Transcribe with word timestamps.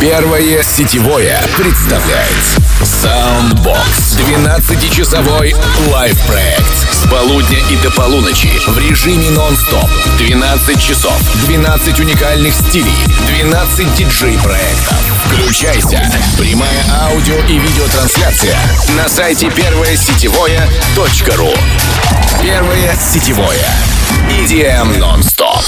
Первое 0.00 0.62
сетевое 0.62 1.38
представляет 1.58 2.26
Soundbox 2.80 4.09
12-часовой 4.20 5.54
лайв-проект 5.90 6.92
с 6.92 7.08
полудня 7.10 7.58
и 7.70 7.76
до 7.76 7.90
полуночи 7.90 8.50
в 8.66 8.78
режиме 8.78 9.30
нон-стоп 9.30 9.88
12 10.18 10.80
часов 10.80 11.18
12 11.46 12.00
уникальных 12.00 12.54
стилей 12.54 12.94
12 13.40 13.94
диджей-проектов 13.94 14.96
Включайся! 15.24 16.02
Прямая 16.38 16.84
аудио 17.02 17.36
и 17.48 17.58
видеотрансляция 17.58 18.58
на 18.96 19.08
сайте 19.08 19.50
первое-сетевое.ру 19.50 21.54
Первое 22.42 22.94
сетевое 22.96 23.66
EDM 24.28 24.98
Non-Stop. 24.98 25.64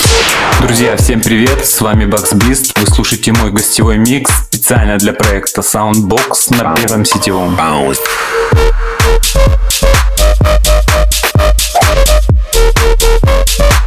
Друзья, 0.61 0.96
всем 0.96 1.21
привет, 1.21 1.66
с 1.66 1.80
вами 1.80 2.05
Бакс 2.05 2.32
Бист. 2.34 2.79
Вы 2.79 2.87
слушаете 2.87 3.32
мой 3.32 3.50
гостевой 3.50 3.98
микс 3.98 4.30
специально 4.46 4.98
для 4.98 5.12
проекта 5.12 5.61
Soundbox 5.61 6.57
на 6.57 6.75
первом 6.75 7.04
сетевом. 7.04 7.57
Bounce. 7.57 7.98
Thank 8.51 8.73
you. 13.61 13.82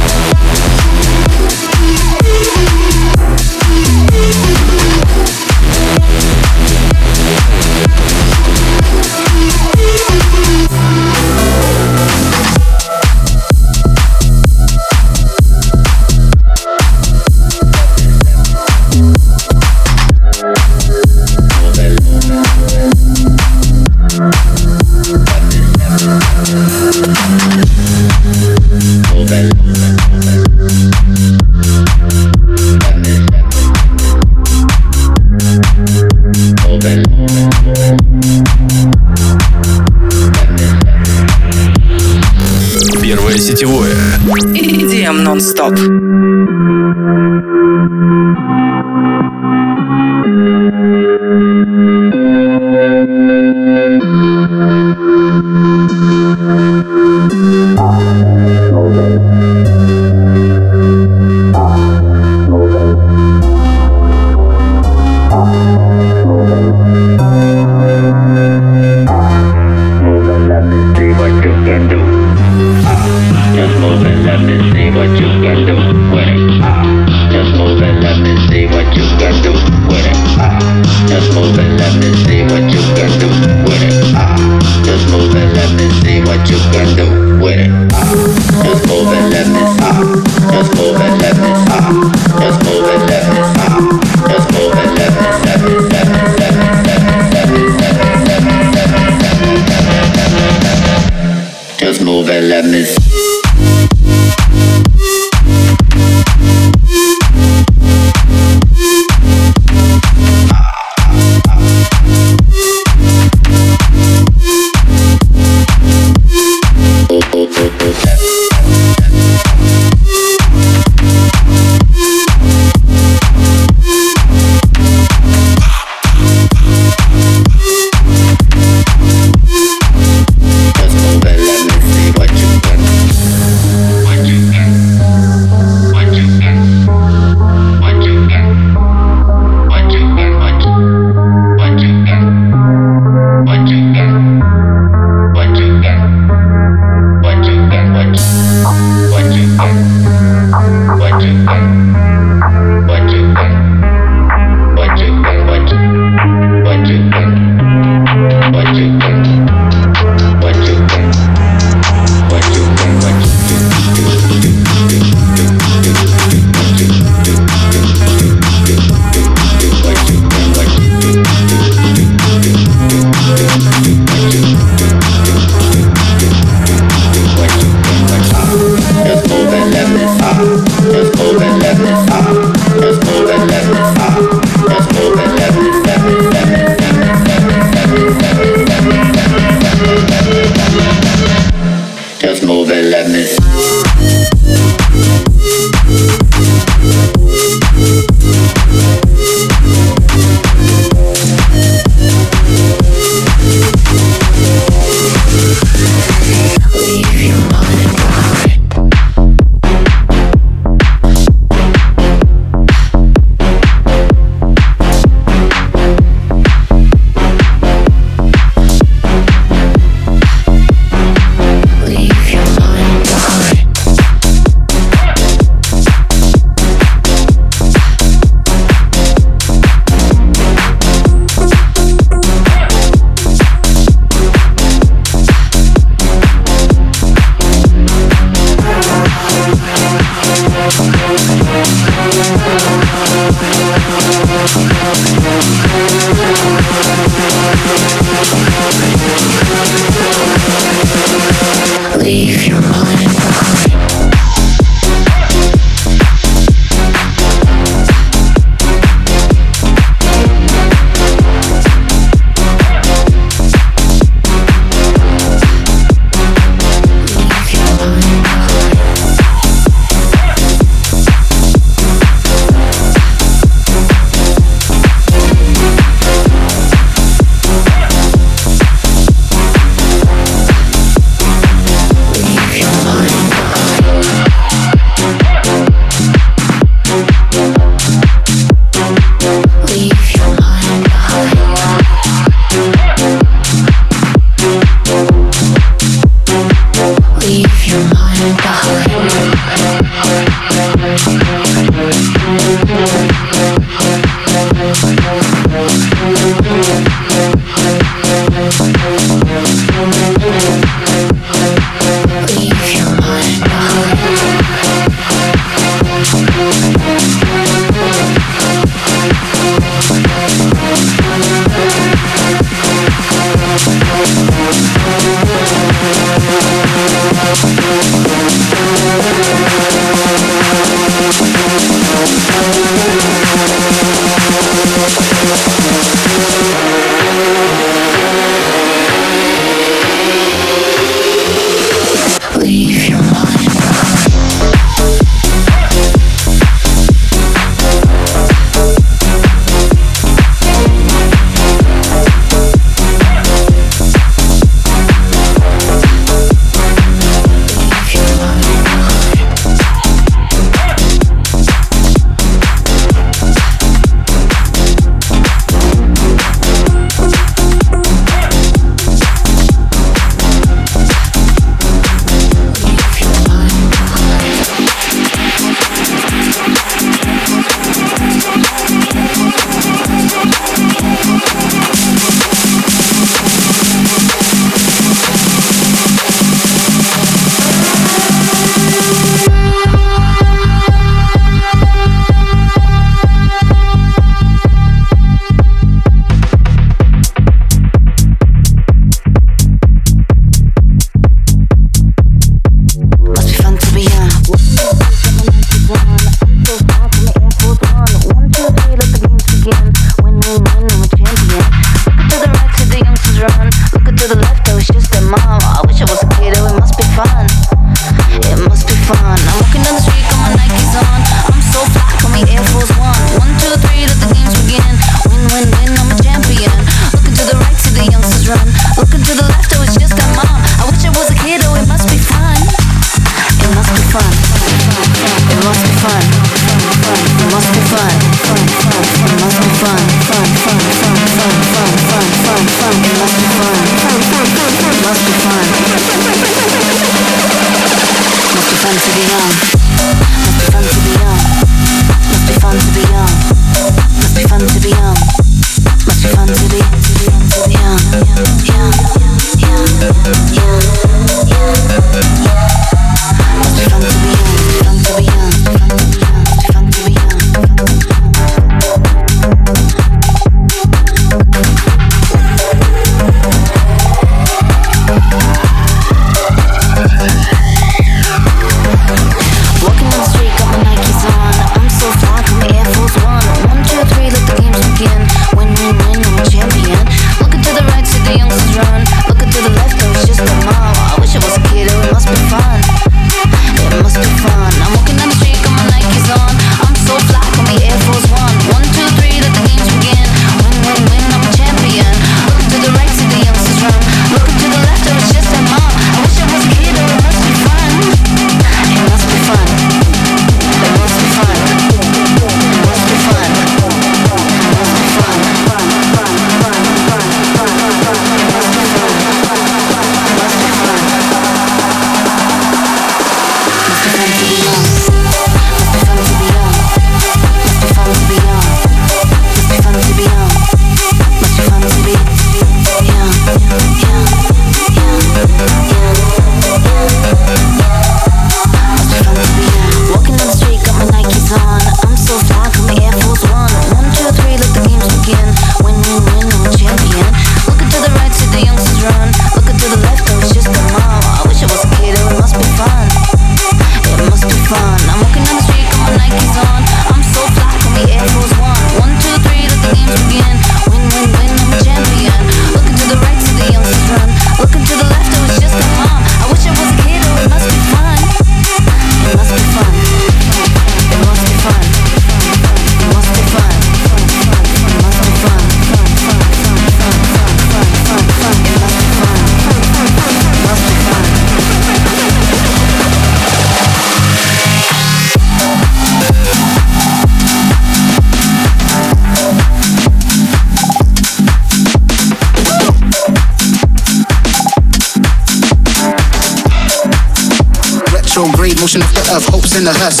In 599.56 599.64
the 599.64 599.72
hearse. 599.72 600.00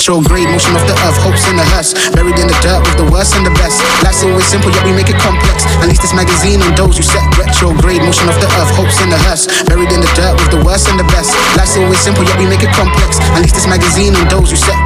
Retrograde 0.00 0.48
motion 0.48 0.72
of 0.72 0.80
the 0.88 0.96
earth, 1.04 1.20
hopes 1.20 1.44
in 1.52 1.60
the 1.60 1.66
hearse. 1.76 1.92
Buried 2.16 2.40
in 2.40 2.48
the 2.48 2.56
dirt 2.64 2.80
with 2.88 2.96
the 2.96 3.04
worst 3.12 3.36
and 3.36 3.44
the 3.44 3.52
best. 3.60 3.84
Life's 4.00 4.24
always 4.24 4.48
simple, 4.48 4.72
yet 4.72 4.80
we 4.80 4.96
make 4.96 5.12
it 5.12 5.20
complex. 5.20 5.68
At 5.84 5.92
least 5.92 6.00
this 6.00 6.16
magazine 6.16 6.64
on 6.64 6.72
those 6.72 6.96
who 6.96 7.04
set 7.04 7.20
retrograde 7.36 8.00
motion 8.00 8.24
of 8.32 8.40
the 8.40 8.48
earth, 8.48 8.72
hopes 8.80 8.96
in 9.04 9.12
the 9.12 9.20
hearse. 9.28 9.44
Buried 9.68 9.92
in 9.92 10.00
the 10.00 10.08
dirt 10.16 10.40
with 10.40 10.56
the 10.56 10.64
worst 10.64 10.88
and 10.88 10.96
the 10.96 11.04
best. 11.12 11.36
Life's 11.52 11.76
always 11.76 12.00
simple, 12.00 12.24
yet 12.24 12.40
we 12.40 12.48
make 12.48 12.64
it 12.64 12.72
complex. 12.72 13.20
At 13.36 13.44
least 13.44 13.60
this 13.60 13.68
magazine 13.68 14.16
on 14.16 14.24
those 14.32 14.48
who 14.48 14.56
set. 14.56 14.80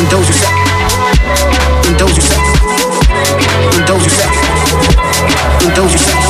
On 0.00 0.08
those 0.08 0.24
who 0.24 0.40
set. 0.40 0.56
On 1.84 1.92
those 2.00 2.16
who 2.16 2.24
set. 2.24 2.40
On 3.76 3.82
those 3.84 4.08
who 4.08 4.12
set. 4.16 4.32
On 5.68 5.70
those 5.76 5.92
who 5.92 6.00
set. 6.00 6.21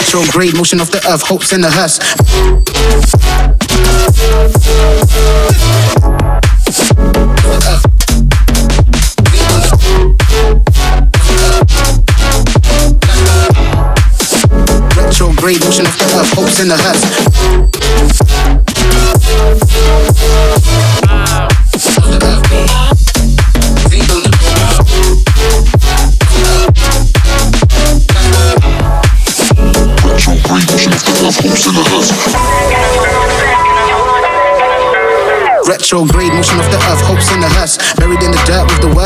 Retrograde 0.00 0.56
motion 0.56 0.80
of 0.80 0.90
the 0.90 0.98
earth, 1.08 1.22
hopes 1.22 1.52
in 1.52 1.60
the 1.60 1.70
hearse. 1.70 2.00
Retrograde 14.96 15.60
motion 15.60 15.86
of 15.86 15.96
the 15.98 16.04
earth, 16.16 16.32
hopes 16.32 16.60
in 16.60 16.68
the 16.68 16.76
hearse. 16.76 17.29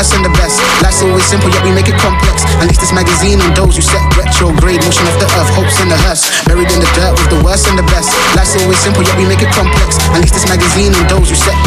Worst 0.05 0.13
and 0.13 0.25
the 0.25 0.37
best. 0.37 0.61
Life's 0.83 1.01
always 1.01 1.25
simple, 1.25 1.49
yet 1.49 1.63
we 1.65 1.71
make 1.73 1.87
it 1.89 1.97
complex. 1.97 2.45
At 2.61 2.67
least 2.67 2.81
this 2.81 2.93
magazine 2.93 3.41
on 3.41 3.53
those 3.55 3.75
who 3.75 3.81
set 3.81 4.01
retrograde 4.13 4.83
motion 4.85 5.07
of 5.09 5.17
the 5.17 5.25
earth, 5.25 5.49
hopes 5.57 5.81
in 5.81 5.89
the 5.89 5.97
hearse. 5.97 6.29
Buried 6.45 6.69
in 6.69 6.79
the 6.79 6.89
dirt 6.93 7.17
with 7.17 7.29
the 7.33 7.41
worst 7.41 7.67
and 7.67 7.77
the 7.77 7.87
best. 7.89 8.13
Life's 8.37 8.53
always 8.61 8.77
simple, 8.77 9.01
yet 9.01 9.17
we 9.17 9.25
make 9.25 9.41
it 9.41 9.49
complex. 9.49 9.97
At 10.13 10.21
least 10.21 10.35
this 10.37 10.47
magazine 10.47 10.93
on 10.93 11.07
those 11.09 11.29
who 11.29 11.35
set. 11.35 11.57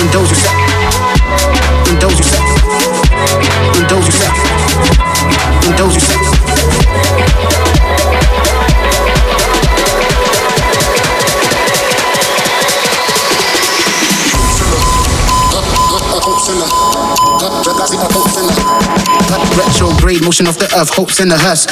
On 0.00 0.08
those 0.12 0.30
who 0.30 0.36
set. 0.36 0.59
Motion 20.30 20.46
of 20.46 20.58
the 20.58 20.72
earth, 20.76 20.90
hopes 20.90 21.18
in 21.18 21.28
the 21.28 21.36
hearse. 21.36 21.66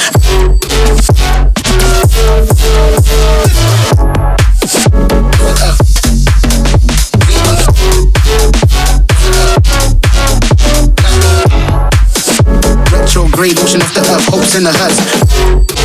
Retrograde 12.90 13.54
motion 13.60 13.80
of 13.80 13.94
the 13.94 14.00
earth, 14.00 14.26
hopes 14.26 14.56
in 14.56 14.64
the 14.64 14.72
hearse. 14.72 15.77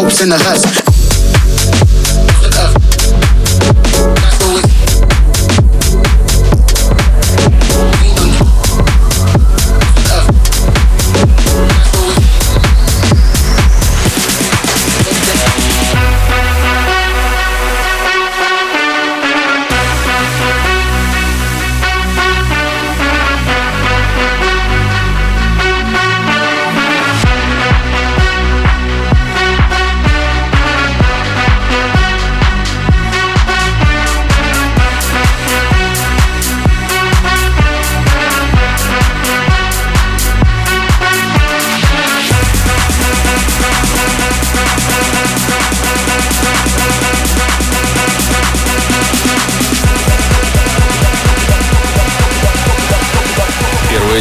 Hopes 0.00 0.22
in 0.22 0.30
the 0.30 0.38
hearse. 0.38 0.89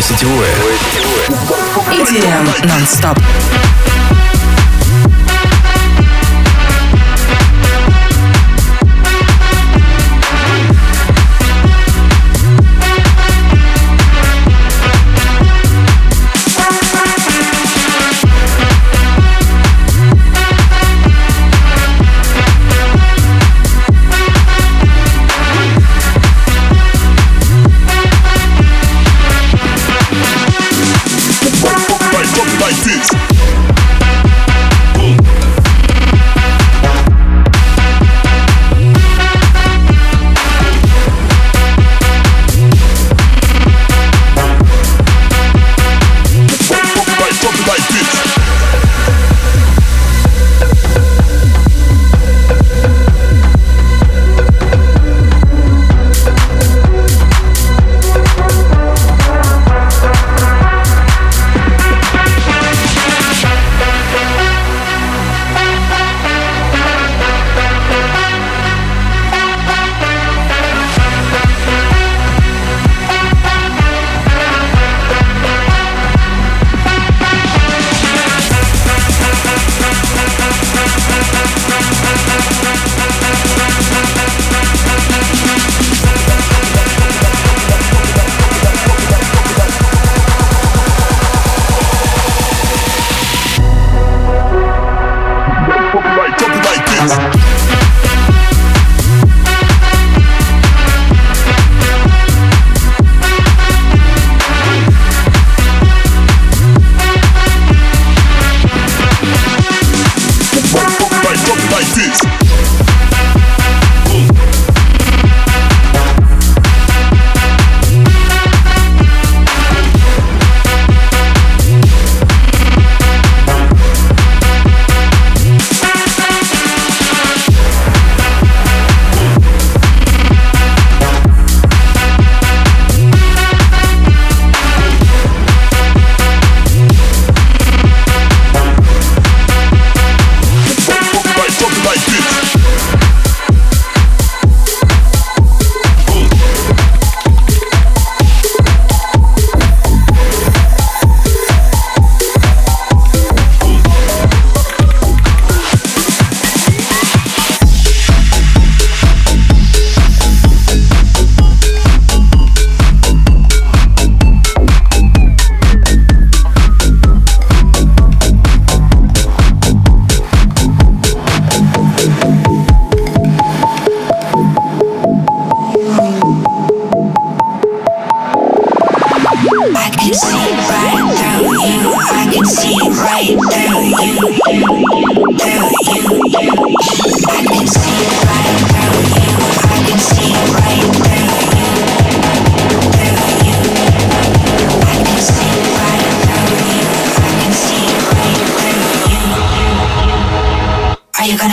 сетевое. 0.01 0.53
Идея 1.91 2.41
нон-стоп. 2.63 3.17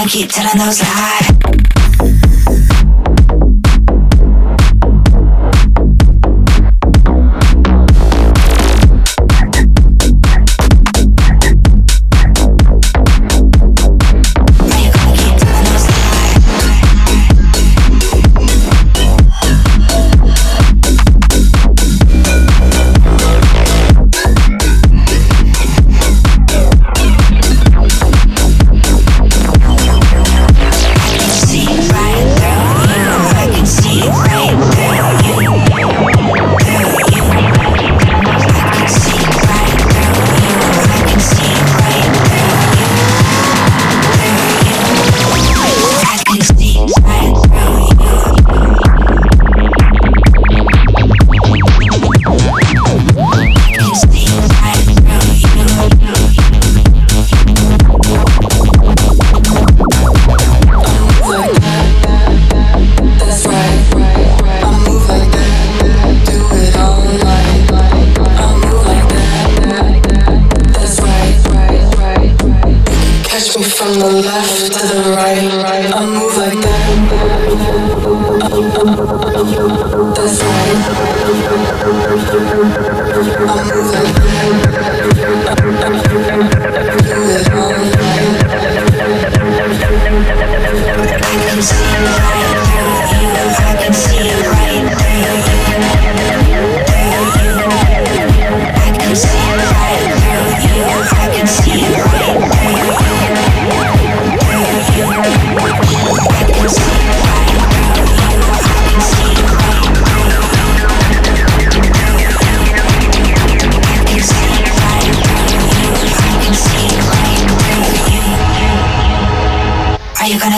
Keep 0.09 0.31
telling 0.31 0.59
those 0.59 0.83
lies. 0.83 1.36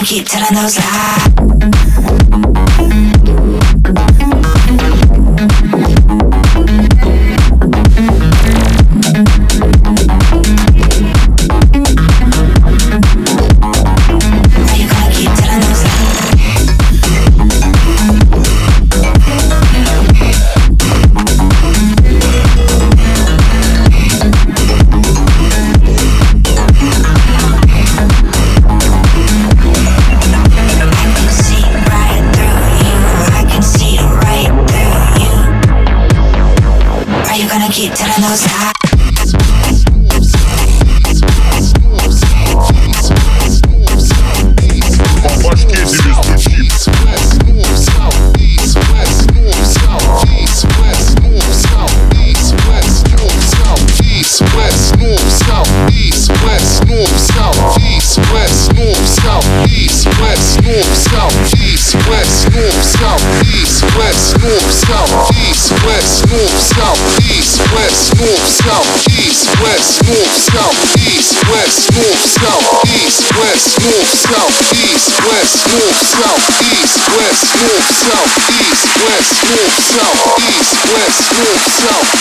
Keep 0.08 0.26
telling 0.26 0.54
those 0.54 0.78
lies. 0.78 1.27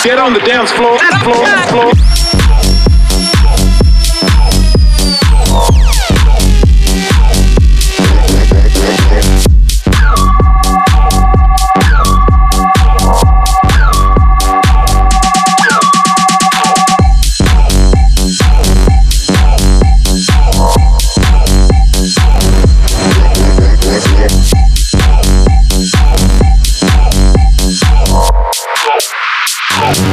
Get 0.03 0.19
on 0.19 0.33
the 0.33 0.39
dance 0.39 0.71
floor. 0.71 0.97
floor, 0.97 1.45
floor. 1.67 2.26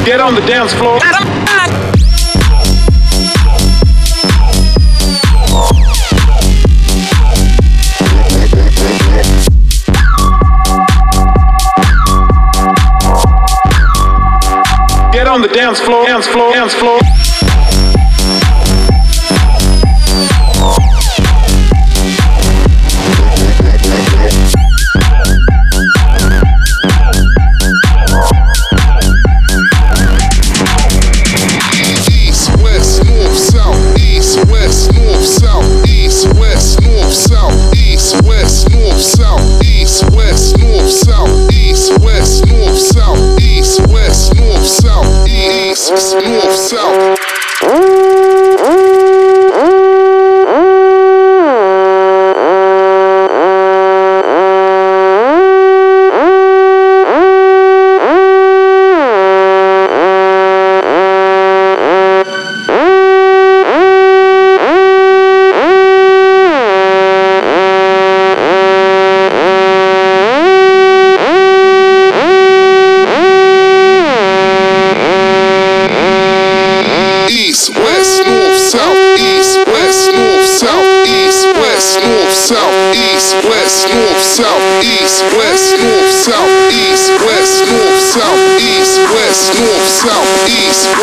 Get 0.05 0.21
on 0.21 0.35
the 0.35 0.41
dance 0.41 0.71
floor. 0.73 0.99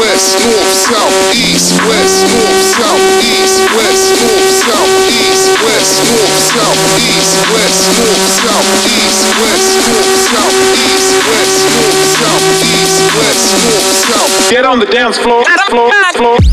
west, 0.02 0.34
north, 0.42 0.74
south, 0.90 1.14
east, 1.30 1.78
west, 1.86 2.26
north, 2.26 2.62
south, 2.74 3.06
east, 3.22 3.62
west, 3.78 4.10
north, 4.18 4.50
south, 4.66 4.94
east, 5.14 5.46
west, 5.62 5.94
north, 6.10 6.42
south, 6.50 6.82
east, 7.06 7.38
west, 7.54 7.82
north, 8.02 8.26
south, 8.42 8.70
east, 8.98 9.22
west, 9.38 9.70
north, 9.86 10.18
south, 10.26 10.58
east, 10.90 11.14
west, 11.30 11.58
north, 11.78 12.06
south, 12.18 12.46
east, 12.74 12.98
west, 13.14 13.46
north, 13.62 13.90
south. 14.10 14.50
Get 14.50 14.64
on 14.64 14.80
the 14.80 14.86
dance 14.86 15.18
floor, 15.18 15.44
floor, 15.70 15.92
floor. 16.18 16.51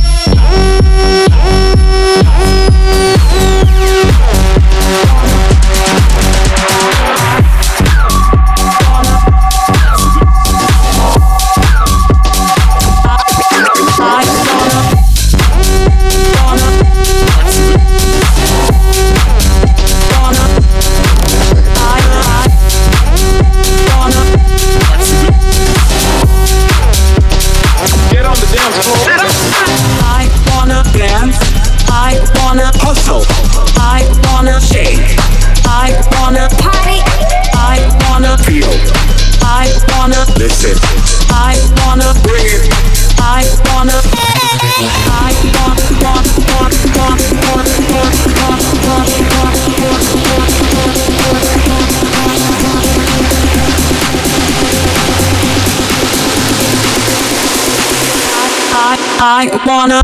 I, 59.42 59.46
wanna, 59.66 60.02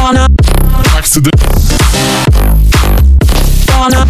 wanna, 0.00 0.26
accident, 0.96 1.34
wanna, 3.68 4.06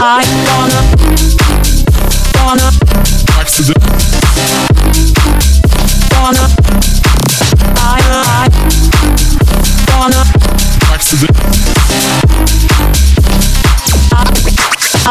I 0.00 0.24
wanna, 0.48 0.80
wanna, 2.34 2.70
wanna, 3.36 3.91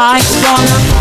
I 0.04 0.18
wanna. 0.42 0.91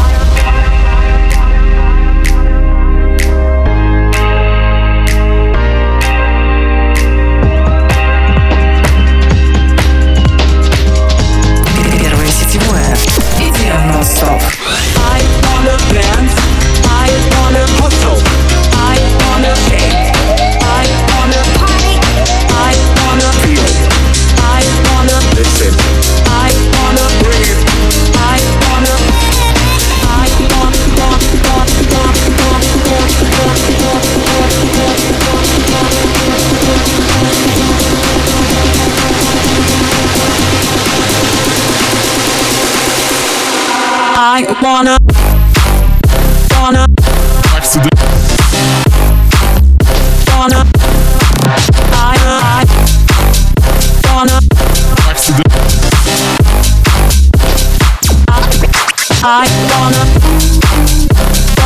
I, 59.23 59.45
I 59.45 59.77
wanna, 59.77 60.03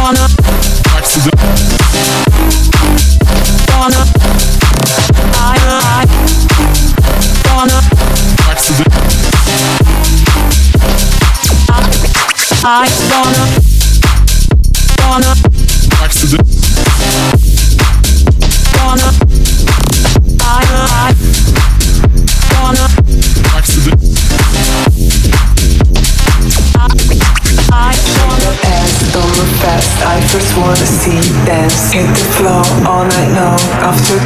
wanna, 0.02 0.28
wanna, 3.80 4.04
I, 5.36 5.56
I, 5.80 6.06
wanna, 7.56 7.80
I 12.64 12.90
wanna, 13.10 13.46
wanna, 15.08 15.34
wanna, 16.02 16.65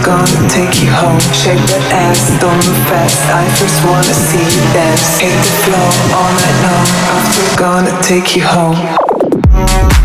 gonna 0.09 0.49
take 0.49 0.81
you 0.81 0.89
home. 0.89 1.19
Shake 1.37 1.61
that 1.69 1.85
ass, 1.93 2.33
don't 2.41 2.57
move 2.65 2.81
fast. 2.89 3.21
I 3.29 3.45
first 3.61 3.77
wanna 3.85 4.15
see 4.27 4.41
you 4.41 4.63
dance. 4.73 5.21
Hit 5.21 5.37
the 5.37 5.53
floor 5.61 5.89
all 6.17 6.31
night 6.33 6.57
long. 6.65 6.87
After 7.13 7.45
gonna 7.61 7.93
take 8.01 8.35
you 8.35 8.43
home. 8.43 9.98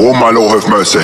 Oh 0.00 0.12
my 0.12 0.30
Lord 0.30 0.62
have 0.62 0.70
mercy. 0.70 1.00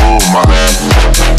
Oh 0.00 0.20
my. 0.32 1.33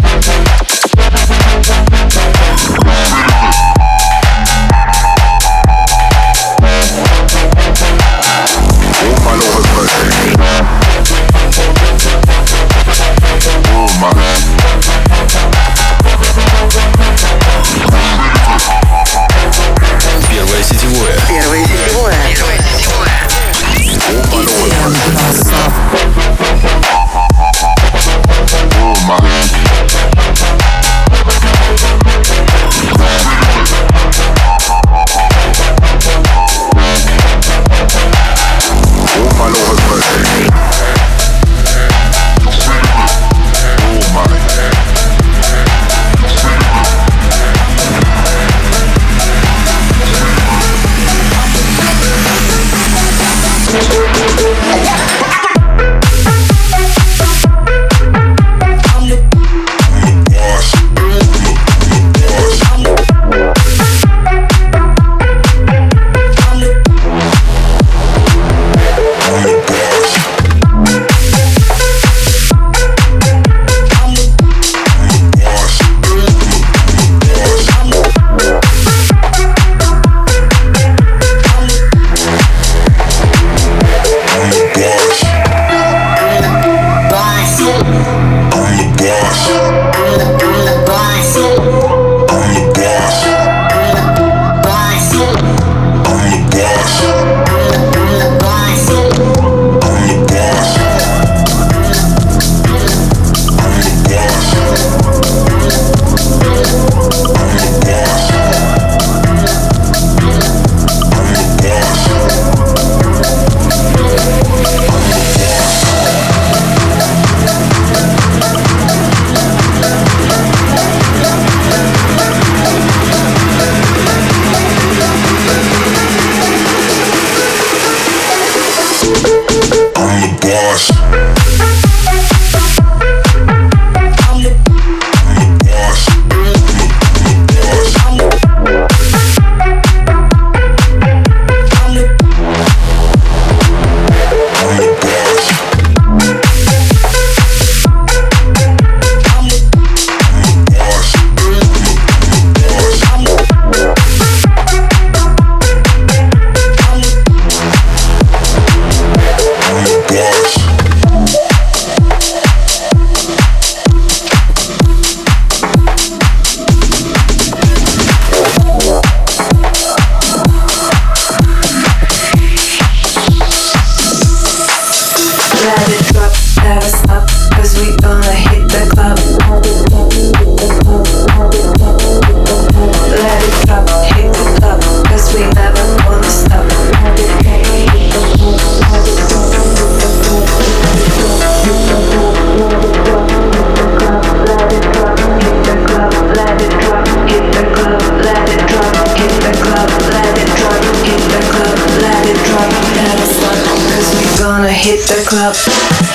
The 205.07 205.23
club. 205.27 206.14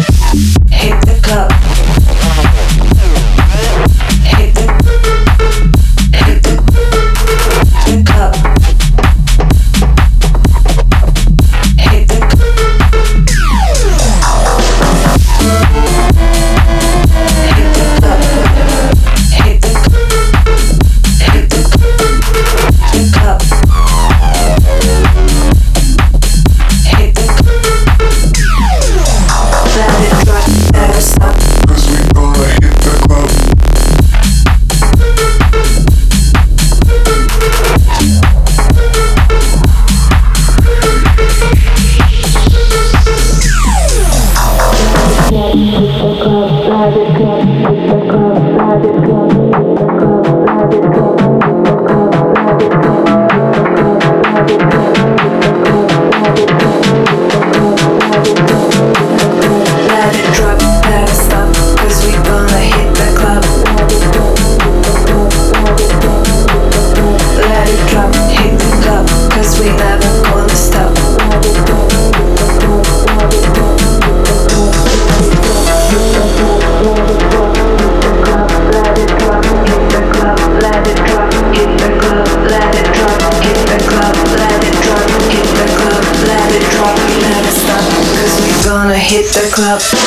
club. 89.61 90.00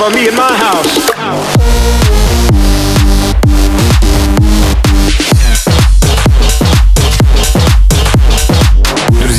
for 0.00 0.08
me 0.14 0.28
and 0.28 0.36
my 0.36 0.56
house. 0.56 1.10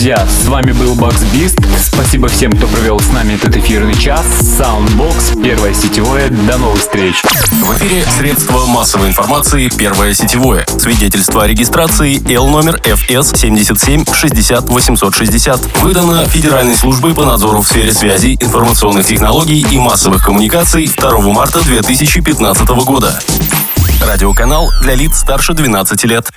друзья, 0.01 0.25
с 0.25 0.47
вами 0.47 0.71
был 0.71 0.95
Бакс 0.95 1.21
Бист. 1.31 1.59
Спасибо 1.79 2.27
всем, 2.27 2.51
кто 2.51 2.65
провел 2.65 2.99
с 2.99 3.07
нами 3.11 3.33
этот 3.33 3.55
эфирный 3.55 3.93
час. 3.93 4.25
Soundbox, 4.41 5.43
первое 5.43 5.75
сетевое. 5.75 6.29
До 6.29 6.57
новых 6.57 6.79
встреч. 6.79 7.21
В 7.61 7.77
эфире 7.77 8.03
средство 8.17 8.65
массовой 8.65 9.09
информации 9.09 9.69
«Первое 9.69 10.15
сетевое». 10.15 10.65
Свидетельство 10.79 11.43
о 11.43 11.47
регистрации 11.47 12.19
L 12.33 12.47
номер 12.47 12.81
FS 12.83 13.37
77 13.37 14.03
60 14.11 14.67
860. 14.67 15.77
Выдано 15.81 16.25
Федеральной 16.25 16.75
службой 16.75 17.13
по 17.13 17.23
надзору 17.23 17.61
в 17.61 17.67
сфере 17.67 17.93
связи, 17.93 18.35
информационных 18.39 19.05
технологий 19.05 19.63
и 19.69 19.77
массовых 19.77 20.25
коммуникаций 20.25 20.87
2 20.87 21.19
марта 21.29 21.63
2015 21.63 22.67
года. 22.83 23.19
Радиоканал 24.03 24.71
для 24.81 24.95
лиц 24.95 25.19
старше 25.19 25.53
12 25.53 26.03
лет. 26.05 26.31